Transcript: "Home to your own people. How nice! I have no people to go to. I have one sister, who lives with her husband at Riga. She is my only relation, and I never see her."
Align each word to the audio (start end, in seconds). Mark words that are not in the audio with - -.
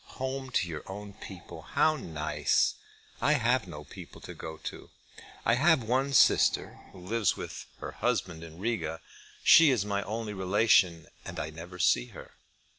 "Home 0.17 0.49
to 0.53 0.67
your 0.67 0.81
own 0.91 1.13
people. 1.13 1.61
How 1.61 1.95
nice! 1.95 2.73
I 3.21 3.33
have 3.33 3.67
no 3.67 3.83
people 3.83 4.19
to 4.21 4.33
go 4.33 4.57
to. 4.57 4.89
I 5.45 5.53
have 5.53 5.83
one 5.83 6.13
sister, 6.13 6.79
who 6.91 6.97
lives 7.05 7.37
with 7.37 7.67
her 7.77 7.91
husband 7.91 8.43
at 8.43 8.53
Riga. 8.53 8.99
She 9.43 9.69
is 9.69 9.85
my 9.85 10.01
only 10.01 10.33
relation, 10.33 11.05
and 11.23 11.39
I 11.39 11.51
never 11.51 11.77
see 11.77 12.07
her." 12.17 12.31